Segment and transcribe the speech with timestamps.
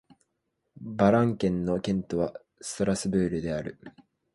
[0.81, 3.77] バ＝ラン県の県都はストラスブールである